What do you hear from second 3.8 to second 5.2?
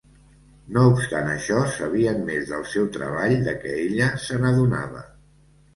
ella se n'adonava.